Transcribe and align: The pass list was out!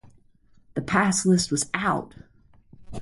The 0.73 0.81
pass 0.81 1.27
list 1.27 1.51
was 1.51 1.69
out! 1.75 2.15